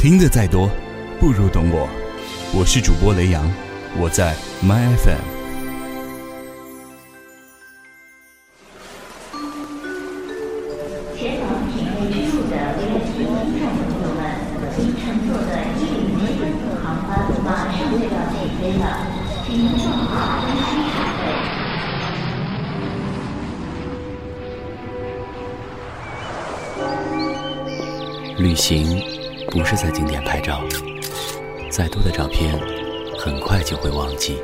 [0.00, 0.66] 听得再多，
[1.20, 1.86] 不如懂我。
[2.54, 3.44] 我是主播雷阳，
[3.98, 4.34] 我在
[4.64, 5.20] My FM。
[11.18, 13.28] 前往品味之路的 VIP 听
[13.60, 14.24] 众朋友们，
[14.78, 17.12] 您乘坐的107航班
[17.44, 19.04] 马上就要起飞了，
[19.44, 20.08] 请您做好
[20.48, 20.48] 准
[28.38, 28.42] 备。
[28.42, 28.96] 旅行
[29.50, 30.62] 不是在景点拍照，
[31.70, 32.56] 再多的照片
[33.18, 34.38] 很快就会忘记。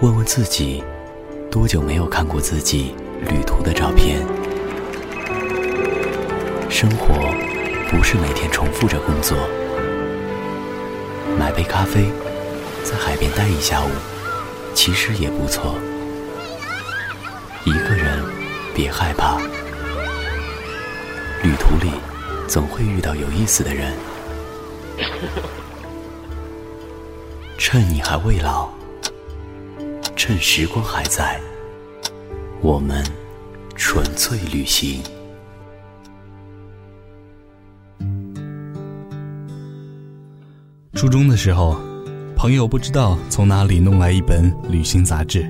[0.00, 0.82] 问问自己，
[1.50, 2.94] 多久没有看过自己
[3.28, 4.20] 旅途的照片？
[6.70, 7.34] 生活
[7.90, 9.36] 不是每天重复着工作，
[11.36, 12.04] 买杯咖啡，
[12.84, 13.88] 在海边待一下午，
[14.74, 15.74] 其实也不错。
[17.64, 18.22] 一个人，
[18.74, 19.38] 别害怕。
[21.42, 21.90] 旅途里，
[22.50, 23.92] 总会遇到有意思的人。
[27.56, 28.68] 趁你还未老，
[30.16, 31.40] 趁时光还在，
[32.60, 33.04] 我们
[33.76, 35.00] 纯粹旅行。
[40.94, 41.80] 初中的时候，
[42.34, 45.48] 朋友不知道从哪里弄来一本旅行杂志。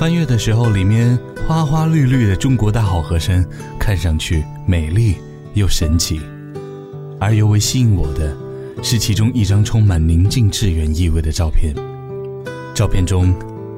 [0.00, 3.46] 翻阅的时候，里面花花绿绿的中国大好河山，
[3.78, 5.18] 看上去美丽
[5.54, 6.20] 又神奇。
[7.20, 8.36] 而尤为吸引我的，
[8.82, 11.74] 是其中一张充满宁静致远意味的照片。
[12.74, 13.34] 照片中，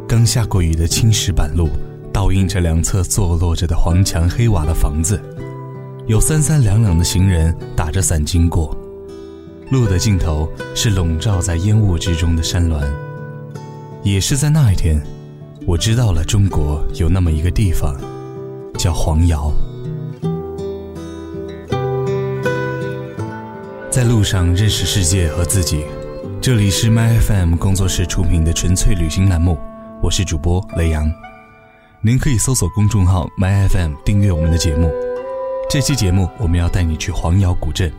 [0.08, 1.68] 刚下过雨的青石板路，
[2.12, 5.20] 倒映着两侧坐落着的黄墙黑瓦的房子，
[6.06, 8.74] 有三三两两的行人打着伞经过。
[9.70, 12.80] 路的尽头是笼罩在烟雾之中的山峦。
[14.02, 15.02] 也是在那一天。
[15.66, 17.98] 我知道了，中国有那么一个地方，
[18.78, 19.50] 叫黄瑶。
[23.94, 25.84] 在路上认识世界和自己，
[26.40, 29.56] 这里是 My FM 工作室出品的纯粹旅行栏目，
[30.02, 31.08] 我是主播雷阳。
[32.00, 34.90] 您可以搜索公众号 My FM 订阅我们的节目。
[35.70, 37.92] 这期节目我们要带你去黄瑶古镇，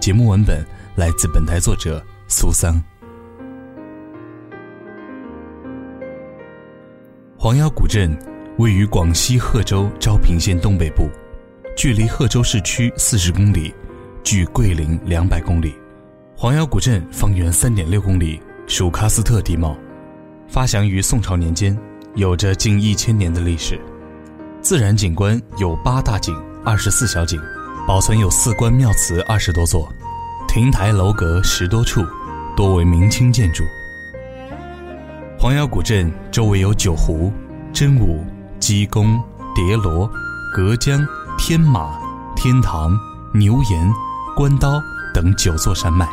[0.00, 0.64] 节目文本
[0.96, 2.82] 来自本台作者苏桑。
[7.36, 8.18] 黄瑶古镇
[8.56, 11.10] 位于广西贺州昭平县东北部，
[11.76, 13.74] 距离贺州市区四十公里，
[14.24, 15.74] 距桂林两百公里。
[16.34, 19.76] 黄姚古镇方圆三点六公里，属喀斯特地貌，
[20.48, 21.78] 发祥于宋朝年间，
[22.14, 23.78] 有着近一千年的历史。
[24.62, 27.38] 自然景观有八大景、二十四小景，
[27.86, 29.86] 保存有四观庙祠二十多座，
[30.48, 32.02] 亭台楼阁十多处，
[32.56, 33.62] 多为明清建筑。
[35.38, 37.30] 黄姚古镇周围有九湖、
[37.74, 38.24] 真武、
[38.58, 39.22] 鸡公、
[39.54, 40.10] 叠罗、
[40.54, 41.06] 隔江、
[41.36, 41.98] 天马、
[42.34, 42.98] 天堂、
[43.34, 43.92] 牛岩、
[44.36, 46.08] 关刀等九座山脉，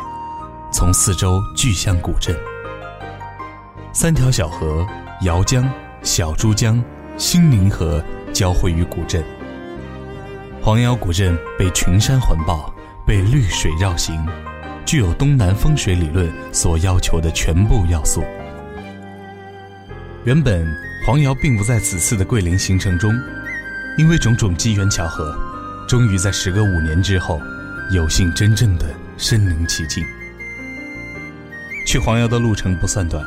[0.72, 2.36] 从四周聚向古镇。
[3.92, 4.86] 三条小河——
[5.26, 5.68] 瑶江、
[6.04, 6.80] 小珠江、
[7.16, 8.00] 兴宁河
[8.32, 9.24] 交汇于古镇。
[10.62, 12.72] 黄瑶古镇被群山环抱，
[13.04, 14.24] 被绿水绕行，
[14.86, 18.22] 具有东南风水理论所要求的全部要素。
[20.22, 20.64] 原本
[21.04, 23.12] 黄瑶并不在此次的桂林行程中，
[23.98, 25.36] 因为种种机缘巧合，
[25.88, 27.40] 终于在时隔五年之后，
[27.92, 28.86] 有幸真正的
[29.18, 30.04] 身临其境。
[31.86, 33.22] 去黄瑶的路程不算短，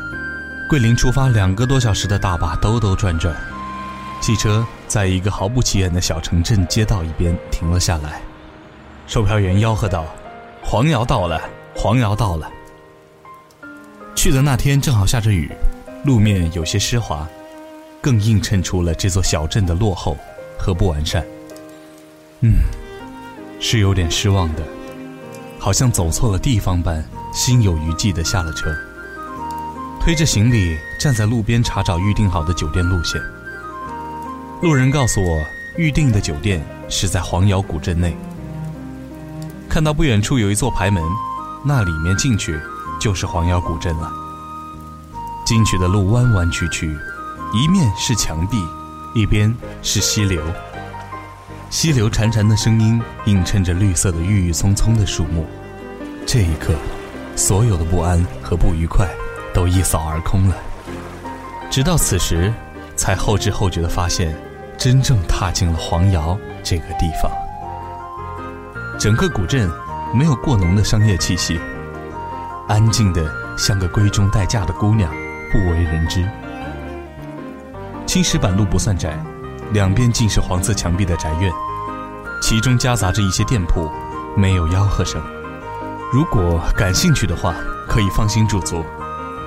[0.67, 3.35] 桂林出发两个多小时的大巴兜兜转转，
[4.19, 8.21] 汽车在一个毫不起眼的小城镇街道一边停了下来，
[9.05, 10.05] 售票员吆喝道
[10.63, 11.39] ：“黄瑶到了，
[11.75, 12.49] 黄瑶到了。”
[14.15, 15.51] 去的那天正好下着雨。
[16.05, 17.27] 路面有些湿滑，
[17.99, 20.15] 更映衬出了这座小镇的落后
[20.55, 21.25] 和不完善。
[22.41, 22.51] 嗯，
[23.67, 24.61] 是有点失望的，
[25.57, 27.03] 好像走错了地方般，
[27.33, 28.71] 心有余悸的下了车，
[29.99, 33.19] 推着行李站在路边查找预定好的酒店路线。
[34.61, 35.43] 路人告诉我，
[35.77, 38.15] 预定的酒店是在黄姚古镇内。
[39.67, 41.03] 看到不远处有一座牌门，
[41.65, 42.59] 那里面进去
[43.01, 44.11] 就是黄姚古镇了。
[45.43, 46.95] 进去的路弯弯曲曲，
[47.51, 48.63] 一面是墙壁，
[49.15, 49.51] 一边
[49.81, 50.39] 是溪流。
[51.75, 55.45] 溪流潺潺的声音映衬着绿色的郁郁葱葱的树木。
[56.25, 56.73] 这一刻，
[57.35, 59.05] 所有的不安和不愉快
[59.53, 60.55] 都一扫而空了。
[61.69, 62.53] 直到此时，
[62.95, 64.33] 才后知后觉地发现，
[64.77, 67.29] 真正踏进了黄瑶这个地方。
[68.97, 69.69] 整个古镇
[70.13, 71.59] 没有过浓的商业气息，
[72.69, 75.13] 安静的像个闺中待嫁的姑娘。
[75.51, 76.25] 不为人知。
[78.05, 79.17] 青石板路不算窄，
[79.75, 81.51] 两边尽是黄色墙壁的宅院，
[82.41, 83.91] 其中夹杂着一些店铺，
[84.33, 85.21] 没有吆喝声。
[86.13, 87.53] 如果感兴趣的话，
[87.85, 88.81] 可以放心驻足，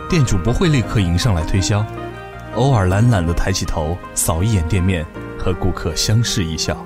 [0.06, 1.82] 店主不会立刻迎上来推销，
[2.56, 5.02] 偶尔懒懒地抬起头扫一眼店面，
[5.38, 6.76] 和顾客相视一笑。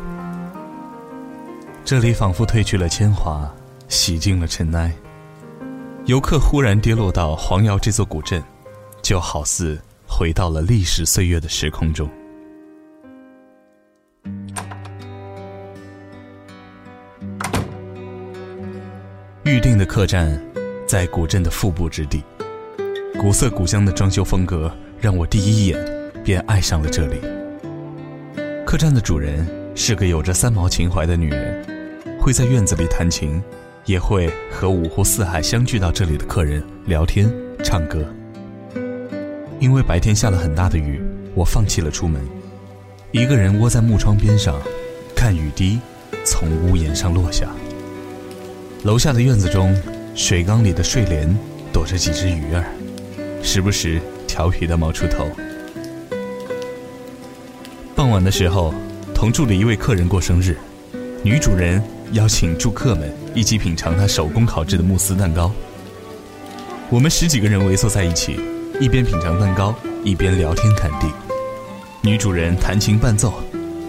[1.84, 3.52] 这里仿佛褪去了铅华，
[3.88, 4.92] 洗净了尘埃。
[6.04, 8.40] 游客忽然跌落到黄瑶这座古镇，
[9.02, 12.08] 就好似回到了历史岁月的时空中。
[19.52, 20.42] 预定的客栈
[20.86, 22.24] 在古镇的腹部之地，
[23.20, 25.78] 古色古香的装修风格让我第一眼
[26.24, 27.20] 便爱上了这里。
[28.64, 31.62] 客栈的主人是个有着三毛情怀的女人，
[32.18, 33.42] 会在院子里弹琴，
[33.84, 37.30] 也会和五湖四海相聚到这里的客人聊天
[37.62, 38.02] 唱歌。
[39.60, 40.98] 因为白天下了很大的雨，
[41.34, 42.22] 我放弃了出门，
[43.10, 44.58] 一个人窝在木窗边上，
[45.14, 45.78] 看雨滴
[46.24, 47.50] 从屋檐上落下。
[48.84, 49.72] 楼下的院子中，
[50.12, 51.32] 水缸里的睡莲
[51.72, 52.64] 躲着几只鱼儿，
[53.40, 55.24] 时不时调皮地冒出头。
[57.94, 58.74] 傍晚的时候，
[59.14, 60.56] 同住的一位客人过生日，
[61.22, 61.80] 女主人
[62.14, 65.52] 邀请住客们一起品尝她手工烤制的慕斯蛋糕。
[66.90, 68.40] 我们十几个人围坐在一起，
[68.80, 71.06] 一边品尝蛋糕，一边聊天侃地。
[72.00, 73.32] 女主人弹琴伴奏，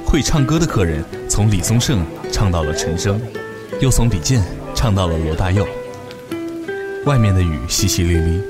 [0.05, 3.19] 会唱歌的客人从李宗盛唱到了陈升，
[3.81, 4.43] 又从李健。
[4.83, 5.65] 唱到了罗大佑。
[7.05, 8.41] 外面的雨淅淅沥沥，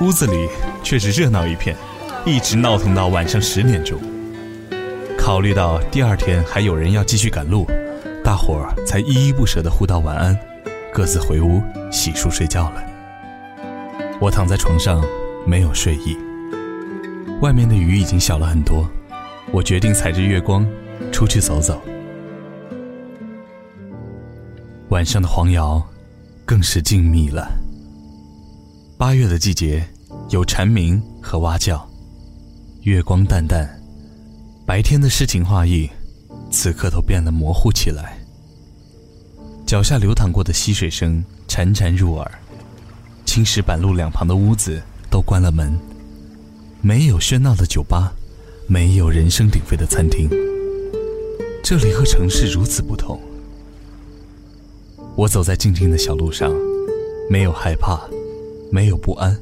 [0.00, 0.48] 屋子里
[0.82, 1.76] 却是热闹一片，
[2.24, 4.00] 一直闹腾到晚上十点钟。
[5.18, 7.66] 考虑到第二天还有人要继续赶路，
[8.24, 10.34] 大伙儿才依依不舍地互道晚安，
[10.90, 12.82] 各自回屋洗漱睡觉了。
[14.18, 15.04] 我躺在床上
[15.46, 16.16] 没有睡意。
[17.42, 18.88] 外面的雨已经小了很多，
[19.52, 20.66] 我决定踩着月光
[21.12, 21.78] 出去走走。
[24.94, 25.84] 晚上的黄瑶，
[26.44, 27.50] 更是静谧了。
[28.96, 29.84] 八月的季节，
[30.30, 31.84] 有蝉鸣和蛙叫，
[32.82, 33.68] 月光淡淡，
[34.64, 35.90] 白天的诗情画意，
[36.48, 38.16] 此刻都变得模糊起来。
[39.66, 42.30] 脚下流淌过的溪水声潺潺入耳，
[43.26, 44.80] 青石板路两旁的屋子
[45.10, 45.76] 都关了门，
[46.80, 48.12] 没有喧闹的酒吧，
[48.68, 50.30] 没有人声鼎沸的餐厅，
[51.64, 53.20] 这里和城市如此不同。
[55.16, 56.52] 我走在静静的小路上，
[57.30, 58.00] 没有害怕，
[58.72, 59.36] 没有不安，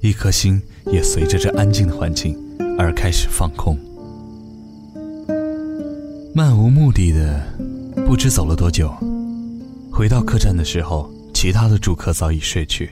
[0.00, 2.34] 一颗心也随着这安静的环境
[2.78, 3.78] 而开始放空。
[6.34, 7.42] 漫无目的的，
[8.06, 8.90] 不知走了多久，
[9.92, 12.90] 回到客栈的时候，其他的住客早已睡去。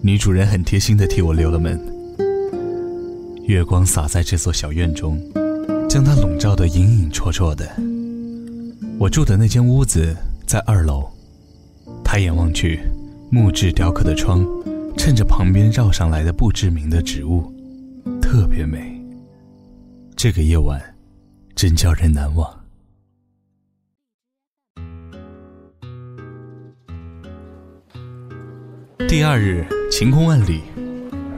[0.00, 1.78] 女主人很贴心的替我留了门，
[3.44, 5.20] 月光洒在这座小院中，
[5.86, 7.70] 将它笼罩得隐隐绰绰的。
[8.98, 10.16] 我住的那间屋子。
[10.46, 11.08] 在二楼，
[12.04, 12.80] 抬眼望去，
[13.30, 14.46] 木质雕刻的窗，
[14.96, 17.52] 衬着旁边绕上来的不知名的植物，
[18.20, 19.02] 特别美。
[20.14, 20.80] 这个夜晚，
[21.56, 22.48] 真叫人难忘。
[29.08, 30.60] 第二日，晴空万里，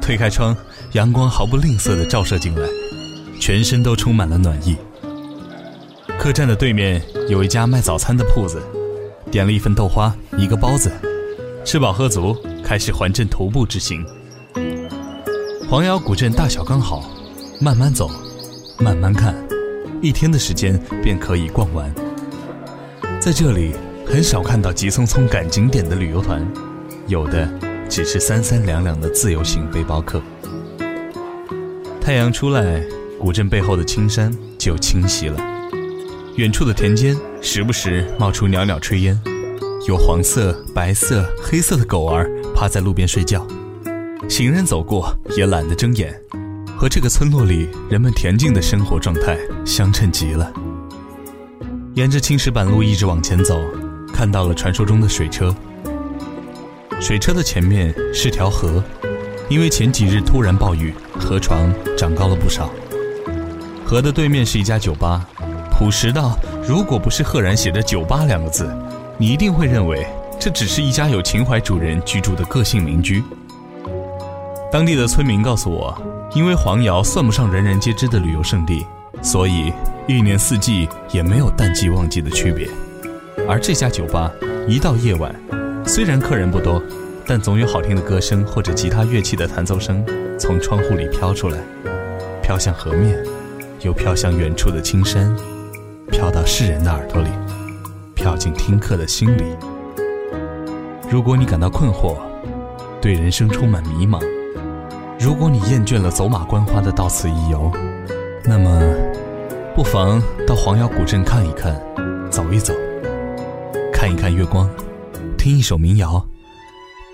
[0.00, 0.55] 推开窗，
[0.93, 2.69] 阳光毫不吝啬的照射进来，
[3.41, 4.76] 全身都充满了暖意。
[6.19, 8.61] 客栈的对面有一家卖早餐的铺子。
[9.30, 10.90] 点了一份豆花，一个包子，
[11.64, 14.04] 吃饱喝足，开始环镇徒步之行。
[15.68, 17.02] 黄姚古镇大小刚好，
[17.60, 18.08] 慢慢走，
[18.78, 19.34] 慢慢看，
[20.00, 21.92] 一天的时间便可以逛完。
[23.20, 23.74] 在这里，
[24.06, 26.46] 很少看到急匆匆赶景点的旅游团，
[27.08, 27.48] 有的
[27.88, 30.22] 只是三三两两的自由行背包客。
[32.00, 32.80] 太阳出来，
[33.18, 35.56] 古镇背后的青山就清晰了。
[36.36, 39.19] 远处的田间，时不时冒出袅袅炊烟，
[39.88, 43.46] 有黄色、白色、黑色的狗儿趴在路边睡觉，
[44.28, 46.14] 行人走过也懒得睁眼，
[46.76, 50.52] 和这个村落里人们恬静的生活状态相称极了。
[51.94, 53.58] 沿着青石板路一直往前走，
[54.12, 55.56] 看到了传说中的水车。
[57.00, 58.84] 水车的前面是条河，
[59.48, 62.70] 因为前几日突然暴雨，河床长高了不少。
[63.86, 65.26] 河的对面是一家酒吧。
[65.78, 68.66] 朴实到，如果不是赫然写着“酒吧”两个字，
[69.18, 70.06] 你一定会认为
[70.40, 73.22] 这只是一家有情怀主人居住的个性民居。
[74.72, 75.94] 当地的村民告诉我，
[76.34, 78.86] 因为黄瑶算不上人人皆知的旅游胜地，
[79.20, 79.70] 所以
[80.08, 82.66] 一年四季也没有淡季旺季的区别。
[83.46, 84.32] 而这家酒吧
[84.66, 85.34] 一到夜晚，
[85.86, 86.82] 虽然客人不多，
[87.26, 90.02] 但总有好听的歌声或者吉他乐器的弹奏声
[90.38, 91.58] 从窗户里飘出来，
[92.42, 93.22] 飘向河面，
[93.82, 95.36] 又飘向远处的青山。
[96.10, 97.29] 飘到世人的耳朵里，
[98.15, 99.56] 飘进听课的心里。
[101.10, 102.17] 如果你感到困惑，
[103.01, 104.20] 对人生充满迷茫，
[105.19, 107.70] 如果你厌倦了走马观花的到此一游，
[108.44, 108.81] 那么
[109.75, 111.81] 不妨到黄姚古镇看一看，
[112.31, 112.72] 走一走，
[113.93, 114.69] 看一看月光，
[115.36, 116.25] 听一首民谣，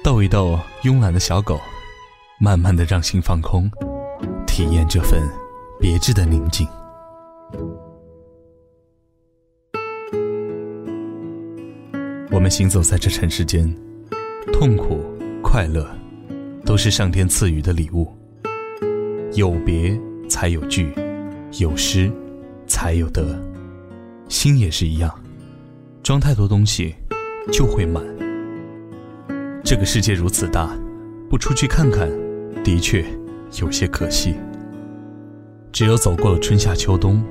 [0.04, 1.60] 逗一逗慵懒的小狗，
[2.38, 3.70] 慢慢的让心放空，
[4.46, 5.20] 体验这份
[5.80, 6.66] 别致的宁静。
[12.32, 13.70] 我们行走在这尘世间，
[14.54, 15.04] 痛苦、
[15.42, 15.86] 快乐，
[16.64, 18.10] 都是上天赐予的礼物。
[19.34, 19.94] 有别
[20.30, 20.94] 才有聚，
[21.58, 22.10] 有失
[22.66, 23.38] 才有得。
[24.30, 25.14] 心也是一样，
[26.02, 26.94] 装太多东西
[27.52, 28.02] 就会满。
[29.62, 30.70] 这个世界如此大，
[31.28, 32.10] 不出去看看，
[32.64, 33.04] 的确
[33.60, 34.34] 有些可惜。
[35.70, 37.22] 只有走过了春夏秋冬，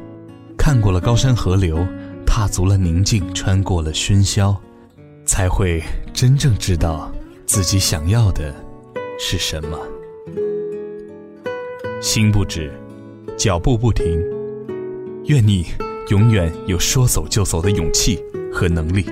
[0.56, 1.84] 看过了高山河流，
[2.24, 4.56] 踏足了宁静，穿过了喧嚣。
[5.32, 5.82] 才会
[6.14, 7.10] 真正知道
[7.46, 8.54] 自己想要的
[9.18, 9.80] 是什么。
[12.02, 12.70] 心不止，
[13.38, 14.06] 脚步不停。
[15.28, 15.68] 愿你
[16.10, 18.22] 永远有说走就走的勇气
[18.52, 19.06] 和能力，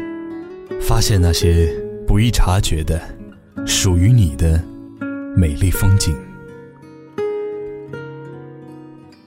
[0.81, 1.73] 发现那些
[2.05, 2.99] 不易察觉的
[3.65, 4.61] 属于你的
[5.37, 6.13] 美丽风景。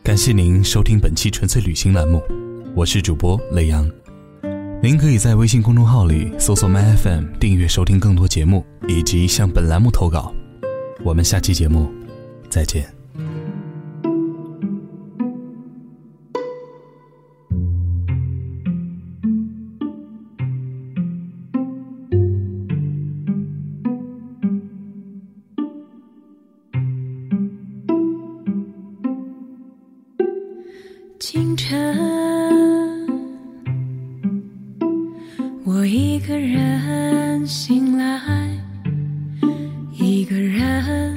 [0.02, 2.22] 感谢您收听本期纯粹旅行栏目，
[2.74, 3.90] 我是主播雷阳。
[4.82, 10.34] 您可以在微信公众号里搜索 “myfm” 订阅收听更多节目，以及向本栏目投稿。
[11.04, 11.88] 我们下期节目
[12.50, 12.84] 再见。
[31.20, 32.21] 清晨。
[35.92, 38.18] 一个人醒来，
[39.92, 41.14] 一个人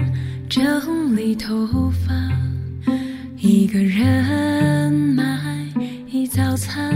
[0.49, 2.13] 整理头发，
[3.37, 5.23] 一个人买
[6.29, 6.93] 早餐，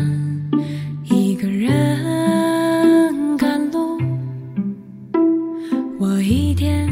[1.10, 3.98] 一个人赶路。
[5.98, 6.86] 我一点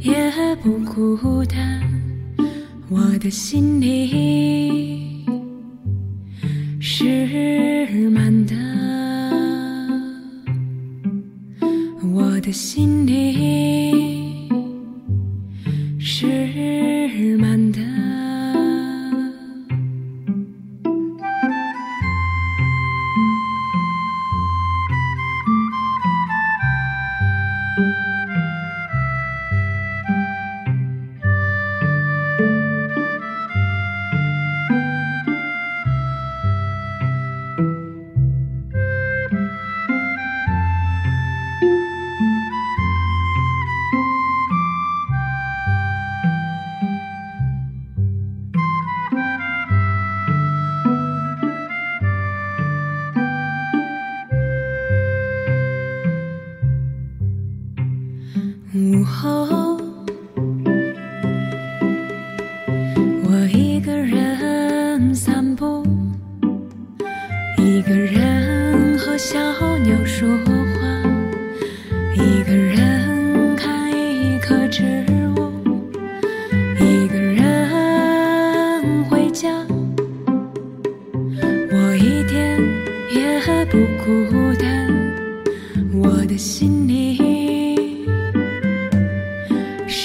[0.00, 0.12] 也
[0.60, 1.80] 不孤单，
[2.88, 5.24] 我的心里
[6.80, 8.81] 是满的。
[12.42, 14.11] 的心里。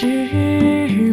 [0.08, 1.12] 一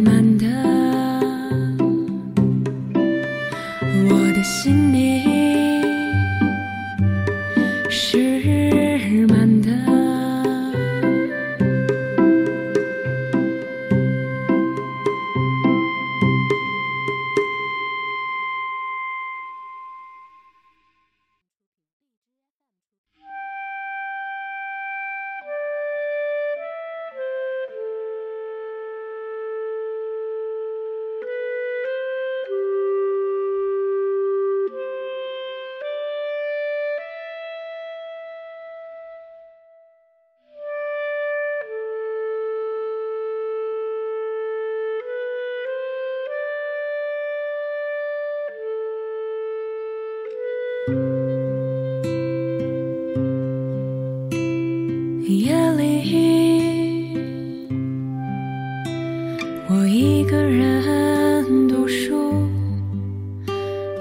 [59.67, 62.47] 我一个人读书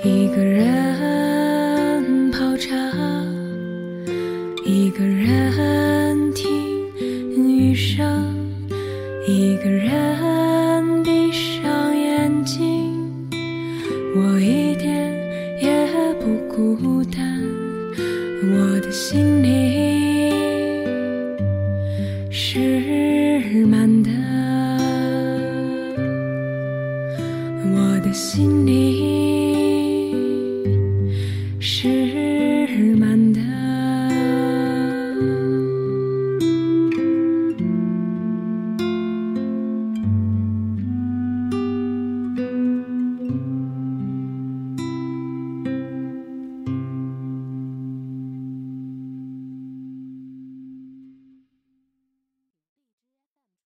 [0.03, 0.94] 一个人
[28.15, 29.24] 心里。